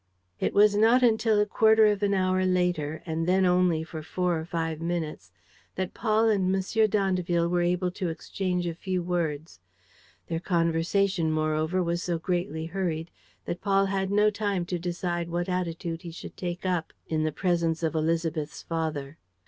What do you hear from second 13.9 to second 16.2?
no time to decide what attitude he